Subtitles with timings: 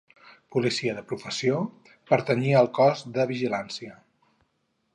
[0.53, 1.59] Policia de professió,
[2.13, 3.95] pertanyia al Cos de Vigilància.